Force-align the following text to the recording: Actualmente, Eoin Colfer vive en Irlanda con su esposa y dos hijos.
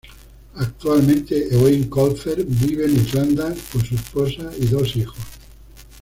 Actualmente, 0.55 1.53
Eoin 1.53 1.83
Colfer 1.87 2.43
vive 2.43 2.85
en 2.85 2.95
Irlanda 2.95 3.53
con 3.71 3.85
su 3.85 3.93
esposa 3.93 4.49
y 4.59 4.65
dos 4.65 4.95
hijos. 4.95 5.19